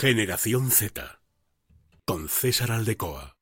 [0.00, 1.20] Generación Z.
[2.06, 3.36] Con César Aldecoa.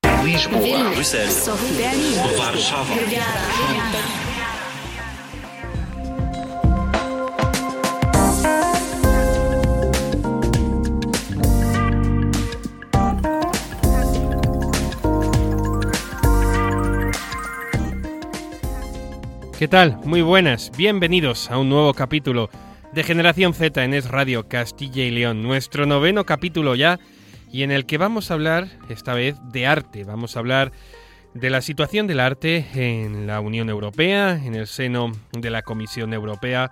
[19.57, 19.97] ¿Qué tal?
[20.03, 22.49] Muy buenas, bienvenidos a un nuevo capítulo
[22.93, 26.99] de Generación Z en Es Radio Castilla y León, nuestro noveno capítulo ya,
[27.51, 30.03] y en el que vamos a hablar, esta vez, de arte.
[30.03, 30.71] Vamos a hablar
[31.33, 36.13] de la situación del arte en la Unión Europea, en el seno de la Comisión
[36.13, 36.71] Europea,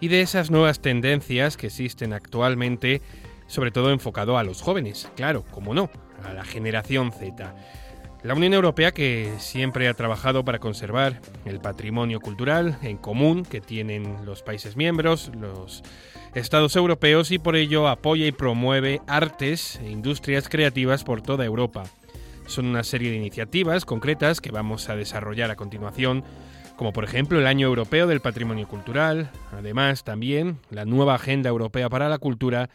[0.00, 3.02] y de esas nuevas tendencias que existen actualmente,
[3.46, 5.90] sobre todo enfocado a los jóvenes, claro, como no,
[6.24, 7.54] a la generación Z.
[8.22, 13.62] La Unión Europea, que siempre ha trabajado para conservar el patrimonio cultural en común que
[13.62, 15.82] tienen los países miembros, los
[16.34, 21.84] estados europeos, y por ello apoya y promueve artes e industrias creativas por toda Europa.
[22.46, 26.22] Son una serie de iniciativas concretas que vamos a desarrollar a continuación,
[26.76, 31.88] como por ejemplo el Año Europeo del Patrimonio Cultural, además también la nueva Agenda Europea
[31.88, 32.68] para la Cultura,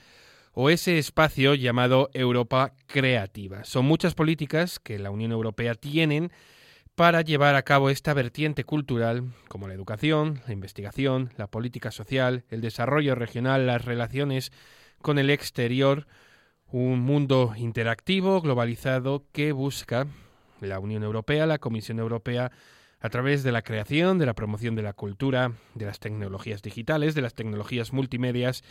[0.56, 3.66] o ese espacio llamado Europa Creativa.
[3.66, 6.32] Son muchas políticas que la Unión Europea tienen
[6.96, 12.46] para llevar a cabo esta vertiente cultural, como la educación, la investigación, la política social,
[12.50, 14.54] el desarrollo regional, las relaciones
[15.02, 16.08] con el exterior,
[16.68, 20.08] un mundo interactivo, globalizado, que busca
[20.62, 22.54] la Unión Europea, la Comisión Europea,
[23.02, 27.14] a través de la creación, de la promoción de la cultura, de las tecnologías digitales,
[27.14, 28.64] de las tecnologías multimedias,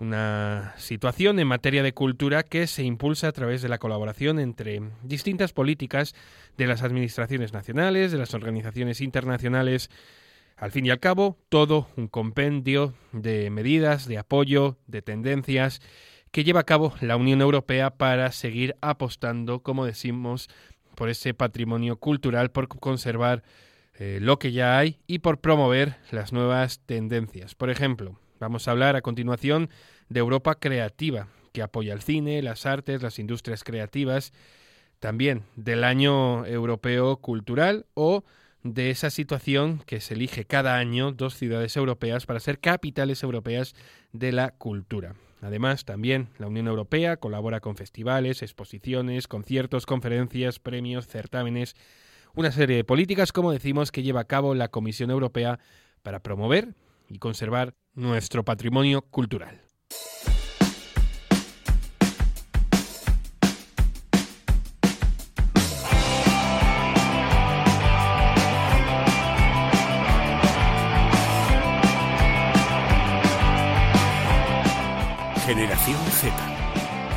[0.00, 4.80] una situación en materia de cultura que se impulsa a través de la colaboración entre
[5.02, 6.14] distintas políticas
[6.56, 9.90] de las administraciones nacionales, de las organizaciones internacionales.
[10.56, 15.80] Al fin y al cabo, todo un compendio de medidas, de apoyo, de tendencias
[16.30, 20.48] que lleva a cabo la Unión Europea para seguir apostando, como decimos,
[20.94, 23.42] por ese patrimonio cultural, por conservar
[23.94, 27.54] eh, lo que ya hay y por promover las nuevas tendencias.
[27.54, 29.68] Por ejemplo, Vamos a hablar a continuación
[30.08, 34.32] de Europa Creativa, que apoya el cine, las artes, las industrias creativas,
[34.98, 38.24] también del Año Europeo Cultural o
[38.62, 43.74] de esa situación que se elige cada año dos ciudades europeas para ser capitales europeas
[44.12, 45.16] de la cultura.
[45.42, 51.76] Además, también la Unión Europea colabora con festivales, exposiciones, conciertos, conferencias, premios, certámenes,
[52.34, 55.58] una serie de políticas, como decimos, que lleva a cabo la Comisión Europea
[56.02, 56.74] para promover
[57.10, 59.60] y conservar nuestro patrimonio cultural.
[75.44, 76.32] Generación Z.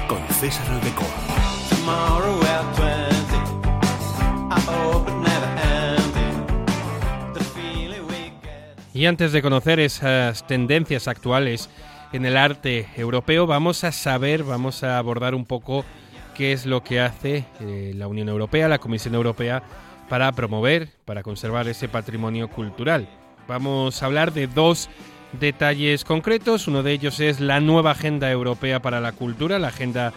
[0.07, 1.05] Con César Aldecoa.
[9.03, 11.69] Y antes de conocer esas tendencias actuales
[12.13, 15.83] en el arte europeo, vamos a saber, vamos a abordar un poco
[16.37, 19.61] qué es lo que hace eh, la Unión Europea, la Comisión Europea,
[20.07, 23.09] para promover, para conservar ese patrimonio cultural.
[23.45, 24.89] Vamos a hablar de dos
[25.37, 26.69] detalles concretos.
[26.69, 30.13] Uno de ellos es la nueva Agenda Europea para la Cultura, la Agenda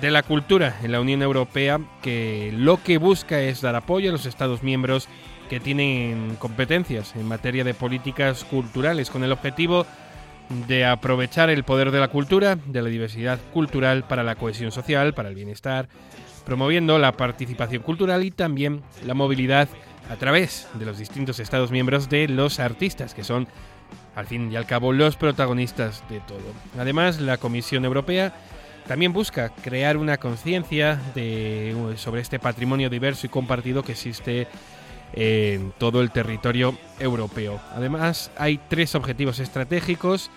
[0.00, 4.12] de la Cultura en la Unión Europea, que lo que busca es dar apoyo a
[4.12, 5.08] los Estados miembros
[5.50, 9.84] que tienen competencias en materia de políticas culturales, con el objetivo
[10.68, 15.12] de aprovechar el poder de la cultura, de la diversidad cultural para la cohesión social,
[15.12, 15.88] para el bienestar,
[16.46, 19.68] promoviendo la participación cultural y también la movilidad
[20.08, 23.48] a través de los distintos Estados miembros de los artistas, que son,
[24.14, 26.38] al fin y al cabo, los protagonistas de todo.
[26.78, 28.32] Además, la Comisión Europea
[28.86, 31.00] también busca crear una conciencia
[31.96, 34.46] sobre este patrimonio diverso y compartido que existe
[35.12, 37.60] en todo el territorio europeo.
[37.74, 40.30] Además, hay tres objetivos estratégicos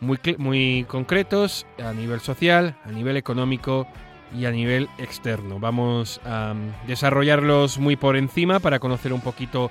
[0.00, 3.86] muy, muy concretos a nivel social, a nivel económico
[4.36, 5.58] y a nivel externo.
[5.58, 9.70] Vamos a mm, desarrollarlos muy por encima para conocer un poquito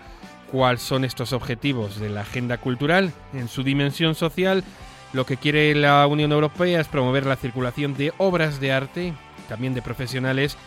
[0.51, 4.63] cuáles son estos objetivos de la agenda cultural en su dimensión social.
[5.13, 9.13] Lo que quiere la Unión Europea es promover la circulación de obras de arte,
[9.47, 10.57] también de profesionales,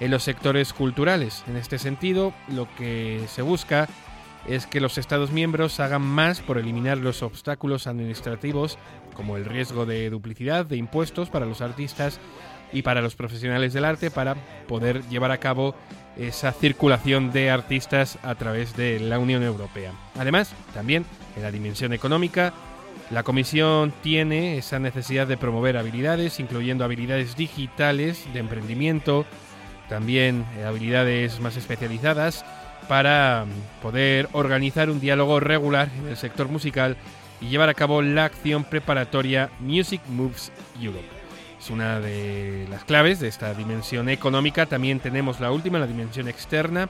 [0.00, 1.44] en los sectores culturales.
[1.48, 3.88] En este sentido, lo que se busca
[4.46, 8.78] es que los Estados miembros hagan más por eliminar los obstáculos administrativos,
[9.14, 12.20] como el riesgo de duplicidad de impuestos para los artistas
[12.72, 14.34] y para los profesionales del arte, para
[14.68, 15.74] poder llevar a cabo
[16.16, 19.92] esa circulación de artistas a través de la Unión Europea.
[20.18, 21.04] Además, también
[21.36, 22.52] en la dimensión económica,
[23.10, 29.24] La comisión tiene esa necesidad de promover habilidades, incluyendo habilidades digitales de emprendimiento,
[29.88, 32.44] también eh, habilidades más especializadas,
[32.88, 36.96] para mm, poder organizar un diálogo regular en el sector musical
[37.40, 41.06] y llevar a cabo la acción preparatoria Music Moves Europe.
[41.58, 44.66] Es una de las claves de esta dimensión económica.
[44.66, 46.88] También tenemos la última, la dimensión externa,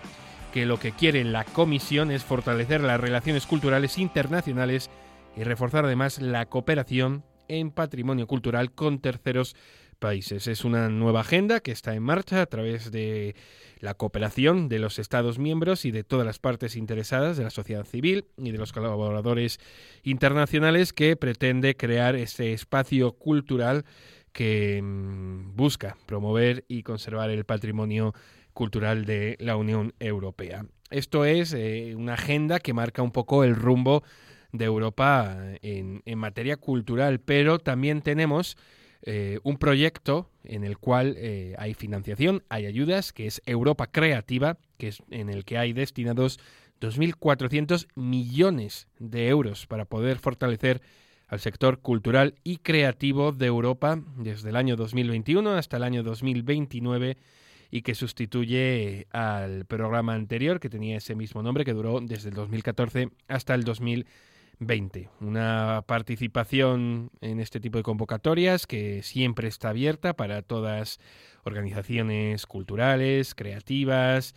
[0.52, 4.90] que lo que quiere la Comisión es fortalecer las relaciones culturales internacionales
[5.36, 9.54] y reforzar además la cooperación en patrimonio cultural con terceros
[9.96, 10.46] países.
[10.46, 13.34] Es una nueva agenda que está en marcha a través de
[13.78, 17.84] la cooperación de los Estados miembros y de todas las partes interesadas de la sociedad
[17.84, 19.58] civil y de los colaboradores
[20.02, 23.84] internacionales que pretende crear este espacio cultural
[24.32, 28.14] que mm, busca promover y conservar el patrimonio
[28.52, 30.66] cultural de la Unión Europea.
[30.90, 34.02] Esto es eh, una agenda que marca un poco el rumbo
[34.52, 38.56] de Europa en, en materia cultural, pero también tenemos
[39.08, 44.58] eh, un proyecto en el cual eh, hay financiación, hay ayudas, que es Europa Creativa,
[44.78, 46.40] que es en el que hay destinados
[46.80, 50.82] 2.400 millones de euros para poder fortalecer
[51.28, 57.16] al sector cultural y creativo de Europa desde el año 2021 hasta el año 2029
[57.70, 62.34] y que sustituye al programa anterior que tenía ese mismo nombre que duró desde el
[62.34, 63.62] 2014 hasta el
[64.58, 65.10] 2020.
[65.20, 70.98] Una participación en este tipo de convocatorias que siempre está abierta para todas
[71.44, 74.34] organizaciones culturales, creativas,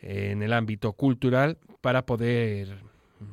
[0.00, 2.82] en el ámbito cultural para poder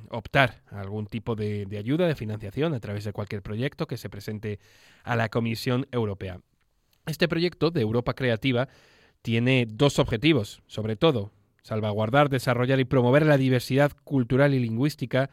[0.09, 3.97] optar a algún tipo de, de, ayuda, de financiación a través de cualquier proyecto que
[3.97, 4.59] se presente
[5.03, 6.41] a la Comisión Europea.
[7.07, 8.69] Este proyecto de Europa Creativa
[9.23, 11.31] tiene dos objetivos, sobre todo,
[11.63, 15.31] salvaguardar, desarrollar y promover la diversidad cultural y lingüística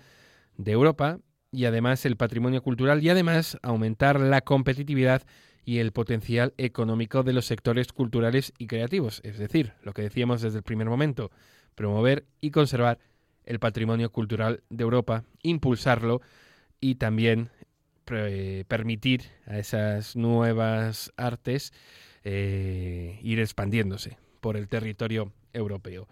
[0.56, 1.18] de Europa
[1.50, 5.22] y además el patrimonio cultural y además aumentar la competitividad
[5.64, 10.42] y el potencial económico de los sectores culturales y creativos, es decir, lo que decíamos
[10.42, 11.30] desde el primer momento,
[11.74, 12.98] promover y conservar
[13.44, 16.20] el patrimonio cultural de Europa, impulsarlo
[16.80, 17.50] y también
[18.04, 21.72] permitir a esas nuevas artes
[22.22, 26.06] eh, ir expandiéndose por el territorio europeo.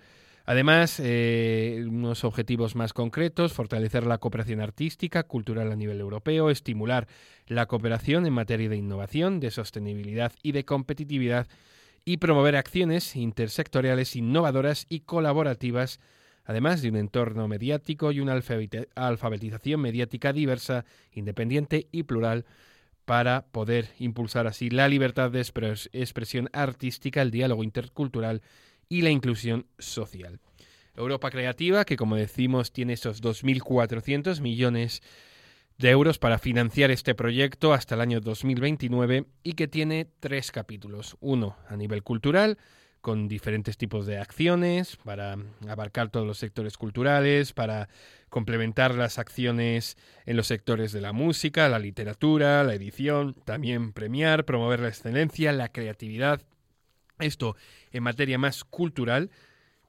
[0.45, 7.09] Además, eh, unos objetivos más concretos, fortalecer la cooperación artística, cultural a nivel europeo, estimular
[7.47, 11.49] la cooperación en materia de innovación, de sostenibilidad y de competitividad,
[12.05, 16.01] y promover acciones intersectoriales innovadoras y colaborativas
[16.45, 22.45] además de un entorno mediático y una alfabetización mediática diversa, independiente y plural,
[23.05, 28.43] para poder impulsar así la libertad de expresión artística, el diálogo intercultural
[28.89, 30.41] y la inclusión social.
[30.97, 35.03] Europa Creativa, que como decimos tiene esos 2.400 millones
[35.79, 41.17] de euros para financiar este proyecto hasta el año 2029 y que tiene tres capítulos.
[41.21, 42.59] Uno a nivel cultural,
[43.01, 45.37] con diferentes tipos de acciones para
[45.69, 47.89] abarcar todos los sectores culturales, para
[48.31, 54.45] complementar las acciones en los sectores de la música, la literatura, la edición, también premiar,
[54.47, 56.41] promover la excelencia, la creatividad.
[57.25, 57.57] Esto
[57.93, 59.31] en materia más cultural.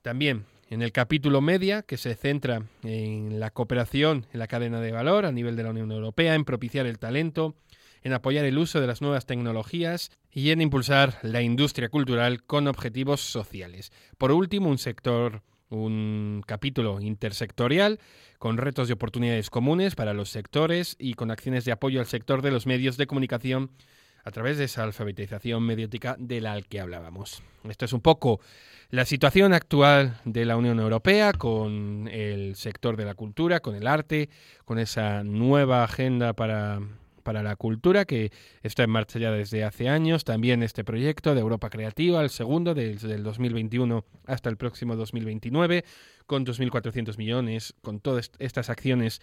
[0.01, 4.91] También en el capítulo media, que se centra en la cooperación en la cadena de
[4.91, 7.55] valor a nivel de la Unión Europea, en propiciar el talento,
[8.03, 12.67] en apoyar el uso de las nuevas tecnologías y en impulsar la industria cultural con
[12.67, 13.91] objetivos sociales.
[14.17, 18.00] Por último, un sector un capítulo intersectorial
[18.38, 22.41] con retos y oportunidades comunes para los sectores y con acciones de apoyo al sector
[22.41, 23.71] de los medios de comunicación
[24.25, 27.44] a través de esa alfabetización mediática de la que hablábamos.
[27.70, 28.41] Esto es un poco
[28.89, 33.88] la situación actual de la Unión Europea con el sector de la cultura, con el
[33.88, 34.29] arte,
[34.65, 36.82] con esa nueva agenda para
[37.25, 40.24] para la Cultura, que está en marcha ya desde hace años.
[40.24, 45.84] También este proyecto de Europa Creativa, el segundo, desde el 2021 hasta el próximo 2029,
[46.27, 49.22] con 2.400 millones, con todas estas acciones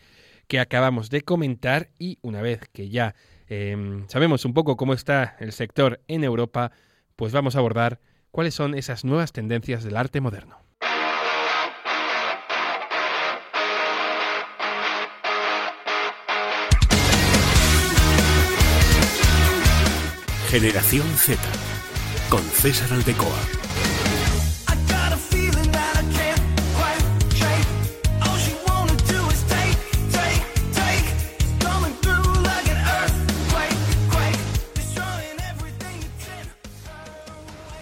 [0.49, 1.91] que acabamos de comentar.
[1.97, 3.15] Y una vez que ya
[3.49, 6.73] eh, sabemos un poco cómo está el sector en Europa,
[7.17, 10.59] pues vamos a abordar cuáles son esas nuevas tendencias del arte moderno.
[20.53, 21.41] Generación Z
[22.29, 23.72] con César Aldecoa.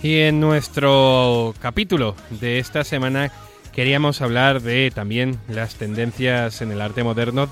[0.02, 3.30] Y en nuestro capítulo de esta semana
[3.72, 7.48] queríamos hablar de también las tendencias en el arte moderno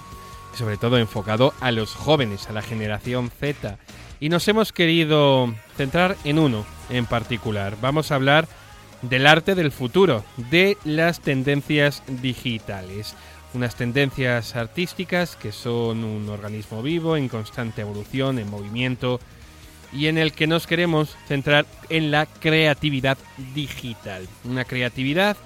[0.58, 3.78] sobre todo enfocado a los jóvenes, a la generación Z.
[4.20, 7.76] Y nos hemos querido centrar en uno en particular.
[7.80, 8.48] Vamos a hablar
[9.02, 13.14] del arte del futuro, de las tendencias digitales.
[13.54, 19.20] Unas tendencias artísticas que son un organismo vivo, en constante evolución, en movimiento,
[19.92, 23.18] y en el que nos queremos centrar en la creatividad
[23.54, 24.26] digital.
[24.44, 25.36] Una creatividad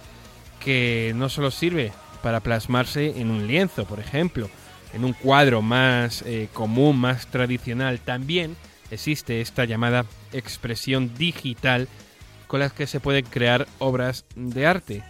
[0.61, 4.49] que no solo sirve para plasmarse en un lienzo, por ejemplo,
[4.93, 8.57] en un cuadro más eh, común, más tradicional, también
[8.91, 11.89] existe esta llamada expresión digital
[12.47, 15.03] con las que se pueden crear obras de arte.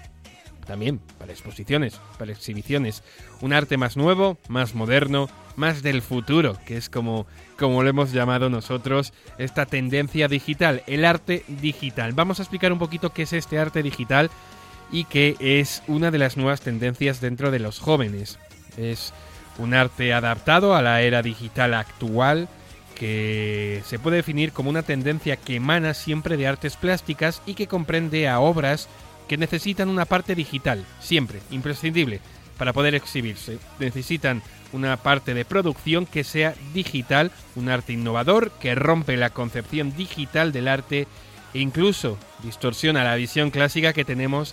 [0.67, 3.03] También para exposiciones, para exhibiciones.
[3.41, 7.27] Un arte más nuevo, más moderno, más del futuro, que es como,
[7.59, 12.13] como lo hemos llamado nosotros, esta tendencia digital, el arte digital.
[12.13, 14.31] Vamos a explicar un poquito qué es este arte digital
[14.91, 18.39] y que es una de las nuevas tendencias dentro de los jóvenes.
[18.77, 19.13] Es
[19.59, 22.49] un arte adaptado a la era digital actual
[22.95, 27.67] que se puede definir como una tendencia que emana siempre de artes plásticas y que
[27.67, 28.89] comprende a obras
[29.33, 32.21] que necesitan una parte digital, siempre, imprescindible,
[32.59, 33.59] para poder exhibirse.
[33.79, 34.43] Necesitan
[34.75, 40.53] una parte de producción que sea digital, un arte innovador que rompe la concepción digital
[40.53, 41.09] del arte
[41.55, 44.53] e incluso distorsiona la visión clásica que tenemos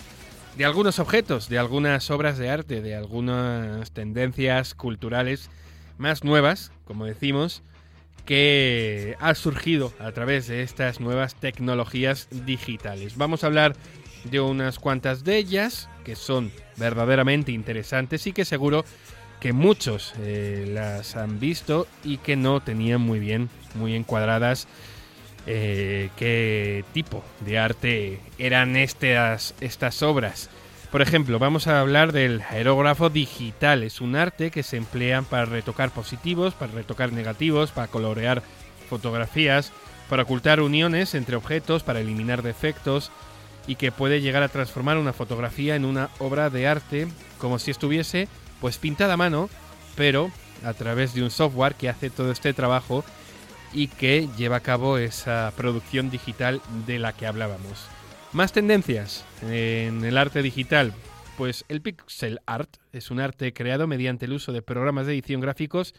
[0.56, 5.50] de algunos objetos, de algunas obras de arte, de algunas tendencias culturales
[5.98, 7.62] más nuevas, como decimos,
[8.24, 13.18] que ha surgido a través de estas nuevas tecnologías digitales.
[13.18, 13.76] Vamos a hablar
[14.24, 18.84] de unas cuantas de ellas que son verdaderamente interesantes y que seguro
[19.40, 24.68] que muchos eh, las han visto y que no tenían muy bien, muy encuadradas
[25.46, 30.50] eh, qué tipo de arte eran estas, estas obras.
[30.90, 33.82] Por ejemplo, vamos a hablar del aerógrafo digital.
[33.82, 38.42] Es un arte que se emplea para retocar positivos, para retocar negativos, para colorear
[38.88, 39.72] fotografías,
[40.08, 43.12] para ocultar uniones entre objetos, para eliminar defectos
[43.66, 47.70] y que puede llegar a transformar una fotografía en una obra de arte como si
[47.70, 48.28] estuviese
[48.60, 49.48] pues pintada a mano,
[49.96, 50.30] pero
[50.64, 53.04] a través de un software que hace todo este trabajo
[53.72, 57.86] y que lleva a cabo esa producción digital de la que hablábamos.
[58.32, 60.92] Más tendencias en el arte digital.
[61.36, 65.40] Pues el pixel art es un arte creado mediante el uso de programas de edición
[65.40, 65.94] gráficos,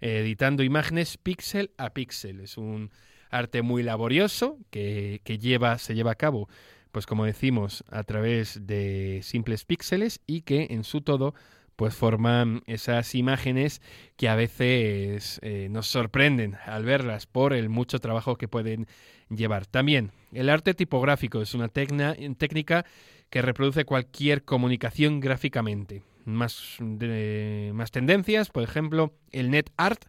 [0.00, 2.40] editando imágenes píxel a píxel.
[2.40, 2.90] Es un
[3.30, 6.48] arte muy laborioso que, que lleva, se lleva a cabo,
[6.96, 11.34] pues como decimos, a través de simples píxeles y que en su todo
[11.76, 13.82] pues forman esas imágenes
[14.16, 18.86] que a veces eh, nos sorprenden al verlas por el mucho trabajo que pueden
[19.28, 19.66] llevar.
[19.66, 22.86] También el arte tipográfico es una técnica
[23.28, 26.02] que reproduce cualquier comunicación gráficamente.
[26.24, 30.02] Más, más tendencias, por ejemplo, el net art,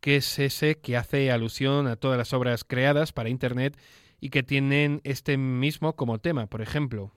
[0.00, 3.78] que es ese que hace alusión a todas las obras creadas para Internet
[4.24, 6.46] y que tienen este mismo como tema.
[6.46, 7.12] Por ejemplo,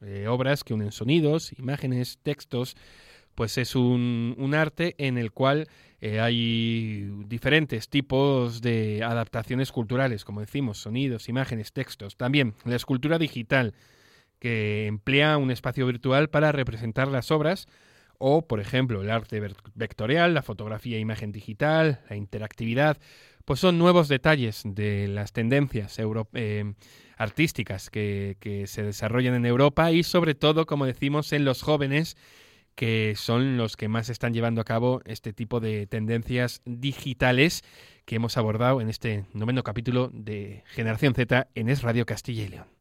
[0.00, 2.76] eh, obras que unen sonidos, imágenes, textos,
[3.36, 5.68] pues es un, arte en el cual
[6.00, 12.16] eh, hay diferentes tipos de adaptaciones culturales, como decimos, sonidos, imágenes, textos.
[12.16, 13.72] También la escultura digital,
[14.40, 17.68] que emplea un espacio virtual para representar las obras,
[18.18, 19.40] o, por ejemplo, el arte
[19.76, 22.98] vectorial, la fotografía e imagen digital, la interactividad,
[23.48, 25.96] pues son nuevos detalles de las tendencias
[26.34, 26.74] eh,
[27.16, 32.18] artísticas que, que se desarrollan en Europa y sobre todo, como decimos, en los jóvenes
[32.74, 37.62] que son los que más están llevando a cabo este tipo de tendencias digitales
[38.04, 42.48] que hemos abordado en este noveno capítulo de Generación Z en Es Radio Castilla y
[42.48, 42.77] León.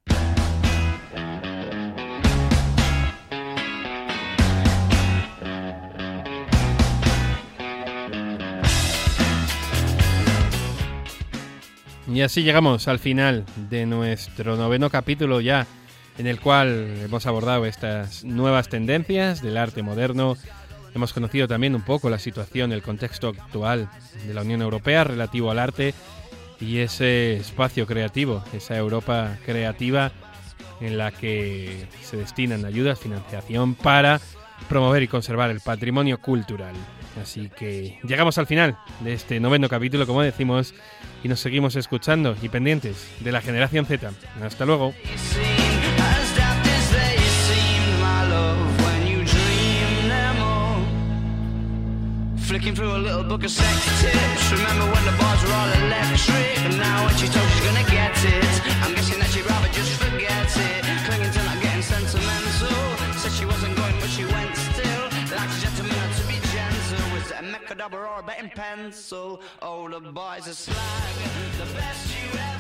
[12.08, 15.68] Y así llegamos al final de nuestro noveno capítulo ya
[16.18, 20.38] en el cual hemos abordado estas nuevas tendencias del arte moderno.
[20.96, 23.90] Hemos conocido también un poco la situación, el contexto actual
[24.26, 25.94] de la Unión Europea relativo al arte
[26.62, 30.12] y ese espacio creativo, esa Europa creativa
[30.80, 34.22] en la que se destinan ayudas, financiación para
[34.70, 36.74] promover y conservar el patrimonio cultural.
[37.22, 40.74] Así que llegamos al final de este noveno capítulo, como decimos,
[41.28, 44.12] y nos seguimos escuchando y pendientes de la generación Z.
[44.42, 44.94] Hasta luego.
[52.38, 54.52] Flicking through a little book of sex tips.
[54.54, 55.78] Remember when the bars were all
[67.70, 69.42] a double or a bent pencil.
[69.62, 70.78] Oh, the boy's are slag,
[71.58, 72.57] the best you ever.